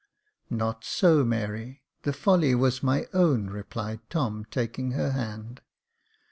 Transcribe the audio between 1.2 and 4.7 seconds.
Mary, the folly was my own," replied Tom,